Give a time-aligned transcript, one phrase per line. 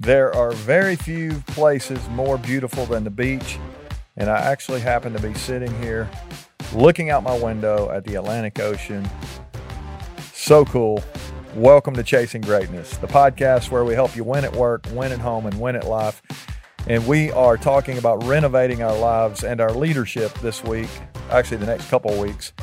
[0.00, 3.58] There are very few places more beautiful than the beach,
[4.16, 6.08] and I actually happen to be sitting here
[6.72, 9.06] looking out my window at the Atlantic Ocean.
[10.32, 11.04] So cool.
[11.54, 15.18] Welcome to Chasing Greatness, the podcast where we help you win at work, win at
[15.18, 16.22] home, and win at life.
[16.86, 20.88] And we are talking about renovating our lives and our leadership this week,
[21.28, 22.54] actually, the next couple weeks.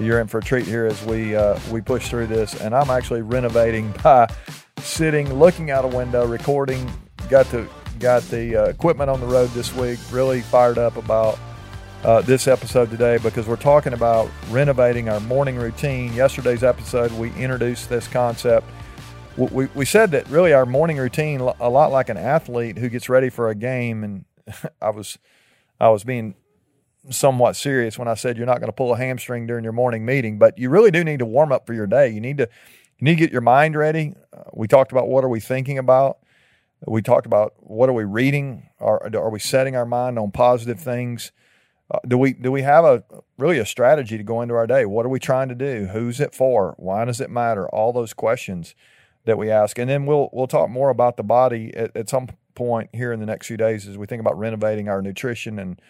[0.00, 2.90] You're in for a treat here as we uh, we push through this, and I'm
[2.90, 4.28] actually renovating by
[4.86, 6.90] sitting, looking out a window, recording.
[7.28, 7.68] Got the
[7.98, 9.98] got the uh, equipment on the road this week.
[10.10, 11.38] Really fired up about
[12.04, 16.12] uh, this episode today because we're talking about renovating our morning routine.
[16.12, 18.66] Yesterday's episode, we introduced this concept.
[19.36, 23.08] We, we said that really our morning routine, a lot like an athlete who gets
[23.08, 24.24] ready for a game, and
[24.80, 25.18] I was
[25.80, 26.36] I was being
[27.10, 30.04] somewhat serious when I said you're not going to pull a hamstring during your morning
[30.04, 32.08] meeting, but you really do need to warm up for your day.
[32.08, 32.48] You need to
[32.98, 34.14] you need to get your mind ready.
[34.32, 36.18] Uh, we talked about what are we thinking about.
[36.86, 38.68] We talked about what are we reading.
[38.80, 41.32] Are are we setting our mind on positive things?
[41.90, 43.04] Uh, do we do we have a
[43.38, 44.84] really a strategy to go into our day?
[44.84, 45.86] What are we trying to do?
[45.92, 46.74] Who's it for?
[46.78, 47.68] Why does it matter?
[47.68, 48.74] All those questions
[49.24, 52.28] that we ask, and then we'll we'll talk more about the body at, at some
[52.54, 55.80] point here in the next few days as we think about renovating our nutrition and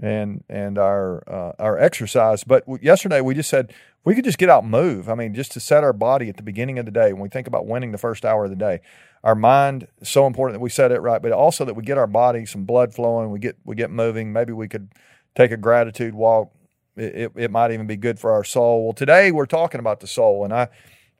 [0.00, 2.44] and and our uh, our exercise.
[2.44, 3.72] But yesterday we just said
[4.04, 5.08] we could just get out and move.
[5.08, 7.28] I mean, just to set our body at the beginning of the day when we
[7.28, 8.80] think about winning the first hour of the day.
[9.24, 11.98] Our mind is so important that we set it right, but also that we get
[11.98, 13.30] our body some blood flowing.
[13.30, 14.32] We get we get moving.
[14.32, 14.92] Maybe we could
[15.34, 16.52] take a gratitude walk.
[16.96, 18.84] It, it, it might even be good for our soul.
[18.84, 20.68] Well, today we're talking about the soul, and I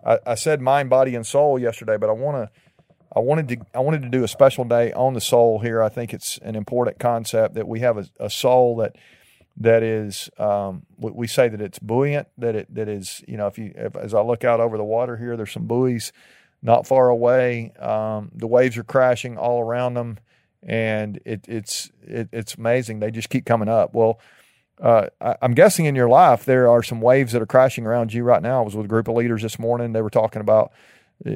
[0.05, 2.61] I, I said mind, body, and soul yesterday, but I want to
[3.17, 5.83] I wanted to I wanted to do a special day on the soul here.
[5.83, 8.97] I think it's an important concept that we have a, a soul that
[9.57, 12.29] that is um, we say that it's buoyant.
[12.37, 14.85] That it that is you know if you if, as I look out over the
[14.85, 16.13] water here, there's some buoys
[16.61, 17.73] not far away.
[17.81, 20.19] Um, the waves are crashing all around them,
[20.63, 23.01] and it, it's it, it's amazing.
[23.01, 23.95] They just keep coming up.
[23.95, 24.21] Well.
[24.79, 28.13] Uh, I, I'm guessing in your life there are some waves that are crashing around
[28.13, 28.61] you right now.
[28.61, 29.95] I was with a group of leaders this morning.
[29.95, 30.71] They were talking about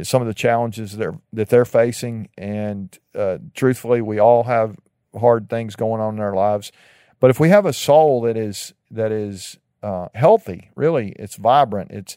[0.03, 2.29] some of the challenges that they're, that they're facing.
[2.37, 4.77] And uh, truthfully, we all have
[5.19, 6.73] hard things going on in our lives.
[7.21, 11.91] But if we have a soul that is that is uh, healthy, really, it's vibrant.
[11.91, 12.17] It's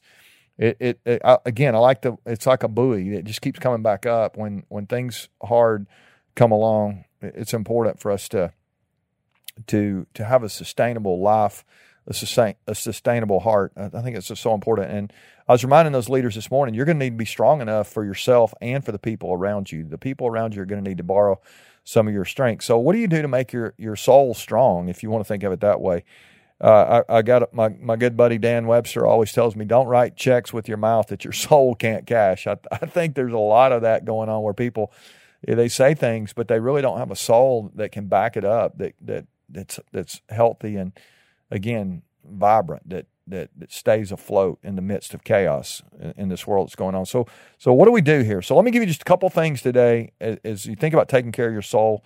[0.57, 1.75] it, it, it I, again.
[1.75, 2.15] I like the.
[2.25, 3.09] It's like a buoy.
[3.11, 5.87] that just keeps coming back up when when things hard
[6.35, 7.05] come along.
[7.21, 8.53] It's important for us to
[9.67, 11.65] to to have a sustainable life
[12.07, 13.73] a, sustain, a sustainable heart.
[13.77, 14.91] I think it's just so important.
[14.91, 15.13] And
[15.47, 17.87] I was reminding those leaders this morning, you're going to need to be strong enough
[17.87, 19.83] for yourself and for the people around you.
[19.83, 21.39] The people around you are going to need to borrow
[21.83, 22.63] some of your strength.
[22.63, 25.27] So, what do you do to make your your soul strong, if you want to
[25.27, 26.03] think of it that way?
[26.61, 30.15] Uh, I, I, got my my good buddy Dan Webster always tells me, don't write
[30.15, 32.47] checks with your mouth that your soul can't cash.
[32.47, 34.93] I, I think there's a lot of that going on where people
[35.45, 38.77] they say things, but they really don't have a soul that can back it up.
[38.77, 40.93] That that that's that's healthy and
[41.53, 46.45] again vibrant that that, that stays afloat in the midst of chaos in, in, this
[46.45, 47.05] world that's going on.
[47.05, 47.25] So
[47.57, 48.41] so what do we do here?
[48.41, 51.07] So let me give you just a couple things today as, as you think about
[51.07, 52.03] taking care of your soul.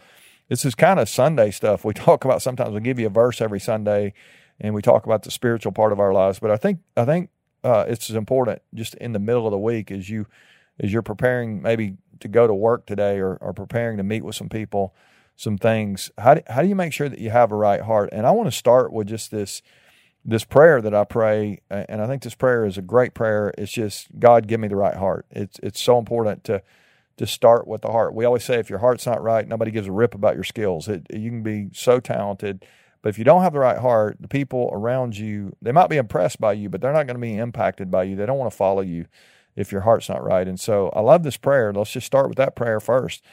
[0.47, 1.83] This is kind of Sunday stuff.
[1.83, 4.13] We talk about sometimes we give you a verse every Sunday
[4.59, 6.39] and we talk about the spiritual part of our lives.
[6.39, 7.29] But I think I think
[7.63, 10.27] uh, it's important just in the middle of the week as you
[10.79, 14.35] as you're preparing maybe to go to work today or, or preparing to meet with
[14.35, 14.93] some people
[15.37, 16.11] some things.
[16.17, 18.09] How do, how do you make sure that you have a right heart?
[18.11, 19.61] And I want to start with just this
[20.25, 23.53] this prayer that I pray, and I think this prayer is a great prayer.
[23.57, 25.25] It's just God, give me the right heart.
[25.31, 26.61] It's it's so important to
[27.17, 28.13] to start with the heart.
[28.13, 30.87] We always say if your heart's not right, nobody gives a rip about your skills.
[30.87, 32.65] It, you can be so talented,
[33.01, 35.97] but if you don't have the right heart, the people around you they might be
[35.97, 38.15] impressed by you, but they're not going to be impacted by you.
[38.15, 39.05] They don't want to follow you
[39.55, 40.47] if your heart's not right.
[40.47, 41.71] And so I love this prayer.
[41.71, 43.23] Let's just start with that prayer first.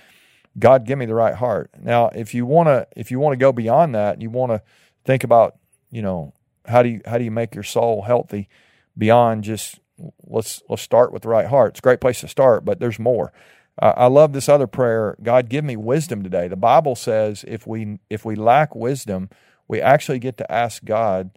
[0.59, 1.71] God, give me the right heart.
[1.81, 4.63] Now, if you want to, if you want to go beyond that, you want to
[5.05, 5.57] think about,
[5.91, 6.33] you know,
[6.67, 8.49] how do you how do you make your soul healthy
[8.97, 9.81] beyond just
[10.25, 11.71] let's let's start with the right heart.
[11.71, 13.33] It's a great place to start, but there's more.
[13.81, 15.17] Uh, I love this other prayer.
[15.23, 16.49] God, give me wisdom today.
[16.49, 19.31] The Bible says if we if we lack wisdom,
[19.69, 21.31] we actually get to ask God.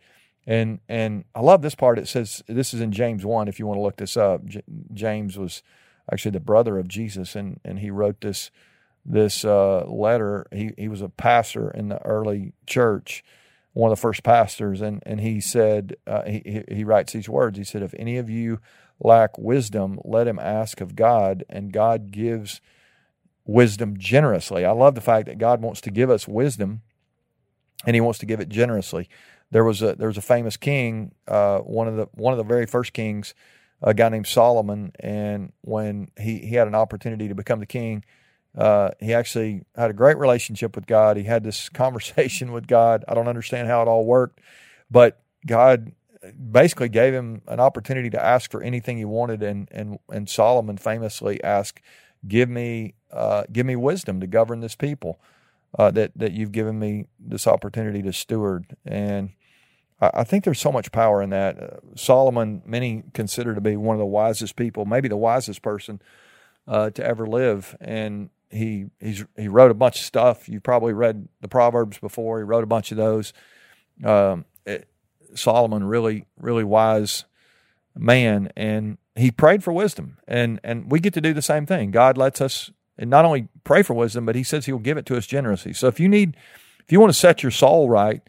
[0.46, 2.00] And and I love this part.
[2.00, 3.48] It says this is in James one.
[3.48, 4.63] If you want to look this up, J-
[4.94, 5.63] James was
[6.12, 8.52] actually the brother of Jesus, and and he wrote this
[9.07, 10.45] this uh, letter.
[10.51, 13.24] He he was a pastor in the early church,
[13.74, 17.57] one of the first pastors, and and he said uh, he he writes these words.
[17.57, 18.59] He said, "If any of you
[19.00, 22.59] lack wisdom, let him ask of God, and God gives
[23.45, 26.81] wisdom generously." I love the fact that God wants to give us wisdom,
[27.86, 29.07] and He wants to give it generously.
[29.51, 32.44] There was a there was a famous king, uh, one of the one of the
[32.44, 33.33] very first kings,
[33.81, 38.03] a guy named Solomon, and when he he had an opportunity to become the king
[38.56, 41.18] Uh, he actually had a great relationship with God.
[41.18, 43.04] He had this conversation with God.
[43.08, 44.40] I don't understand how it all worked,
[44.90, 45.92] but God
[46.52, 50.78] basically gave him an opportunity to ask for anything he wanted, and and and Solomon
[50.78, 51.82] famously asked,
[52.28, 55.20] "Give me, uh, give me wisdom to govern this people
[55.78, 59.32] uh, that that you've given me this opportunity to steward." And
[60.02, 61.62] I, I think there's so much power in that.
[61.62, 66.02] Uh, Solomon, many consider to be one of the wisest people, maybe the wisest person
[66.68, 70.48] uh, to ever live, and he he's he wrote a bunch of stuff.
[70.48, 72.40] You probably read the Proverbs before.
[72.40, 73.34] He wrote a bunch of those.
[74.04, 74.88] Um, it,
[75.36, 77.26] Solomon, really, really wise
[77.96, 80.18] man, and he prayed for wisdom.
[80.28, 81.92] And and we get to do the same thing.
[81.92, 84.98] God lets us and not only pray for wisdom, but He says He will give
[84.98, 85.74] it to us generously.
[85.74, 86.36] So if you need,
[86.84, 88.22] if you want to set your soul right,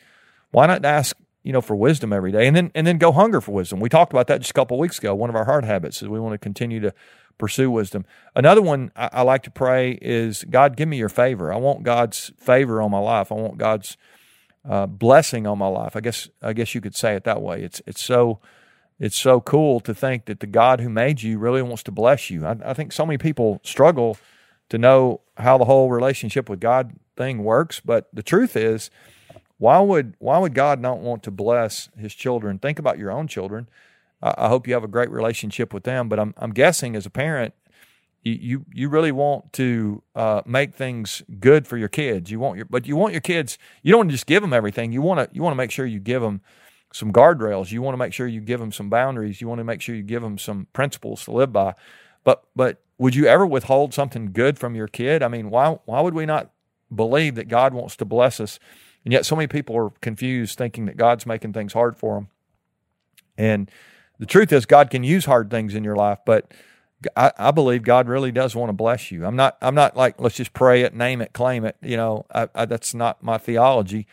[0.50, 3.40] why not ask you know for wisdom every day, and then and then go hunger
[3.40, 3.80] for wisdom.
[3.80, 5.14] We talked about that just a couple weeks ago.
[5.14, 6.92] One of our heart habits is we want to continue to
[7.38, 8.04] pursue wisdom.
[8.34, 11.52] Another one I, I like to pray is God, give me your favor.
[11.52, 13.32] I want God's favor on my life.
[13.32, 13.96] I want God's
[14.68, 15.96] uh, blessing on my life.
[15.96, 17.62] I guess I guess you could say it that way.
[17.62, 18.40] It's it's so
[18.98, 22.30] it's so cool to think that the God who made you really wants to bless
[22.30, 22.44] you.
[22.44, 24.18] I, I think so many people struggle
[24.68, 28.90] to know how the whole relationship with God thing works, but the truth is,
[29.58, 32.58] why would why would God not want to bless His children?
[32.58, 33.68] Think about your own children.
[34.20, 37.10] I, hope you have a great relationship with them, but I'm I'm guessing as a
[37.10, 37.54] parent,
[38.22, 42.30] you you really want to uh, make things good for your kids.
[42.30, 43.58] You want your, but you want your kids.
[43.82, 44.92] You don't want to just give them everything.
[44.92, 46.40] You want to you want to make sure you give them
[46.92, 47.70] some guardrails.
[47.70, 49.40] You want to make sure you give them some boundaries.
[49.40, 51.74] You want to make sure you give them some principles to live by.
[52.24, 55.22] But but would you ever withhold something good from your kid?
[55.22, 56.50] I mean, why why would we not
[56.94, 58.58] believe that God wants to bless us?
[59.04, 62.28] And yet, so many people are confused, thinking that God's making things hard for them.
[63.36, 63.70] And
[64.18, 66.52] the truth is, God can use hard things in your life, but
[67.16, 69.24] I, I, believe God really does want to bless you.
[69.24, 69.56] I'm not.
[69.60, 71.76] I'm not like let's just pray it, name it, claim it.
[71.80, 74.06] You know, I, I, that's not my theology.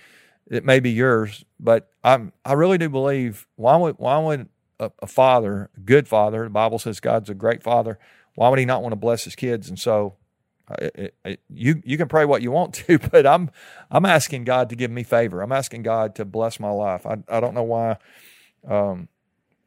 [0.48, 2.32] It may be yours, but I'm.
[2.44, 3.48] I really do believe.
[3.56, 4.50] Why would Why would
[4.80, 7.98] a, a father, a good father, the Bible says God's a great father.
[8.36, 9.70] Why would he not want to bless his kids?
[9.70, 10.16] And so,
[10.78, 13.50] it, it, you you can pray what you want to, but I'm
[13.90, 15.42] I'm asking God to give me favor.
[15.42, 17.06] I'm asking God to bless my life.
[17.06, 17.98] I I don't know why.
[18.68, 19.10] Um,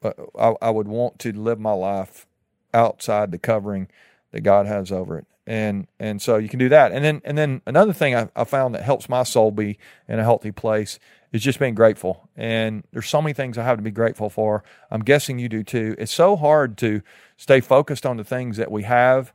[0.03, 2.27] I, I would want to live my life
[2.75, 3.89] outside the covering
[4.33, 5.27] that God has over it.
[5.47, 6.93] And and so you can do that.
[6.93, 10.19] And then and then another thing I, I found that helps my soul be in
[10.19, 10.99] a healthy place
[11.33, 12.29] is just being grateful.
[12.37, 14.63] And there's so many things I have to be grateful for.
[14.91, 15.95] I'm guessing you do too.
[15.99, 17.03] It's so hard to
[17.37, 19.33] stay focused on the things that we have.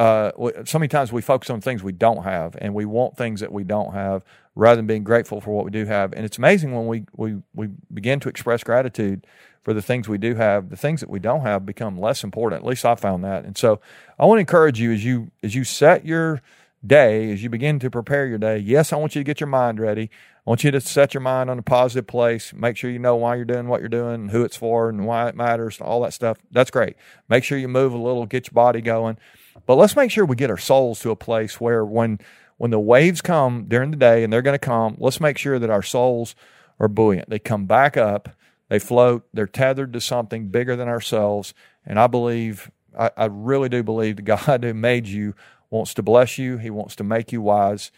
[0.00, 0.32] Uh,
[0.64, 3.52] so many times we focus on things we don't have, and we want things that
[3.52, 4.24] we don't have,
[4.54, 6.14] rather than being grateful for what we do have.
[6.14, 9.26] And it's amazing when we we we begin to express gratitude
[9.62, 12.62] for the things we do have, the things that we don't have become less important.
[12.62, 13.44] At least I found that.
[13.44, 13.80] And so
[14.18, 16.40] I want to encourage you as you as you set your
[16.86, 19.48] day, as you begin to prepare your day, yes, I want you to get your
[19.48, 20.10] mind ready.
[20.46, 22.52] I want you to set your mind on a positive place.
[22.54, 25.28] Make sure you know why you're doing what you're doing, who it's for, and why
[25.28, 26.38] it matters, all that stuff.
[26.50, 26.96] That's great.
[27.28, 29.18] Make sure you move a little, get your body going.
[29.66, 32.18] But let's make sure we get our souls to a place where when
[32.56, 35.58] when the waves come during the day, and they're going to come, let's make sure
[35.58, 36.34] that our souls
[36.78, 37.30] are buoyant.
[37.30, 38.28] They come back up
[38.70, 41.52] they float, they're tethered to something bigger than ourselves.
[41.84, 45.34] And I believe, I, I really do believe the God who made you
[45.70, 46.58] wants to bless you.
[46.58, 47.90] He wants to make you wise.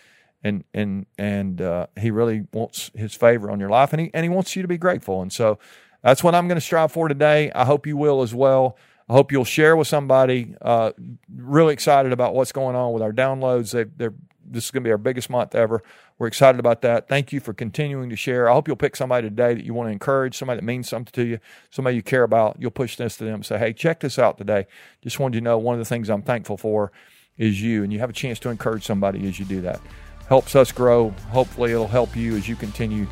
[0.44, 4.24] And, and, and, uh, he really wants his favor on your life and he, and
[4.24, 5.22] he wants you to be grateful.
[5.22, 5.58] And so
[6.02, 7.52] that's what I'm going to strive for today.
[7.52, 8.76] I hope you will as well.
[9.08, 10.56] I hope you'll share with somebody.
[10.60, 10.92] Uh,
[11.34, 13.72] really excited about what's going on with our downloads.
[13.72, 14.14] They, they're
[14.52, 15.82] this is going to be our biggest month ever.
[16.18, 17.08] We're excited about that.
[17.08, 18.48] Thank you for continuing to share.
[18.48, 21.12] I hope you'll pick somebody today that you want to encourage, somebody that means something
[21.12, 21.38] to you,
[21.70, 22.56] somebody you care about.
[22.58, 24.66] You'll push this to them say, hey, check this out today.
[25.00, 26.92] Just wanted you to know one of the things I'm thankful for
[27.42, 27.82] is you.
[27.82, 29.80] And you have a chance to encourage somebody as you do that.
[30.28, 31.10] Helps us grow.
[31.30, 33.06] Hopefully, it'll help you as you continue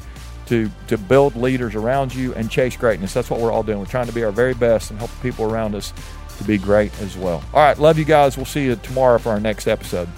[0.46, 3.12] to, to build leaders around you and chase greatness.
[3.12, 3.78] That's what we're all doing.
[3.78, 5.92] We're trying to be our very best and help the people around us
[6.38, 7.42] to be great as well.
[7.52, 7.78] All right.
[7.78, 8.36] Love you guys.
[8.36, 10.08] We'll see you tomorrow for our next episode.